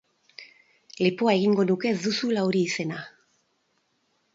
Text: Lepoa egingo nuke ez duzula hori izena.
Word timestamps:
Lepoa 1.07 1.35
egingo 1.39 1.67
nuke 1.73 1.93
ez 1.93 2.01
duzula 2.09 2.49
hori 2.49 2.67
izena. 2.71 3.07